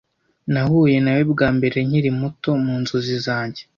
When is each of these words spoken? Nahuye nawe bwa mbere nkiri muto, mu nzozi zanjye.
Nahuye 0.51 0.97
nawe 1.05 1.23
bwa 1.31 1.47
mbere 1.57 1.77
nkiri 1.87 2.11
muto, 2.19 2.49
mu 2.63 2.73
nzozi 2.81 3.15
zanjye. 3.25 3.61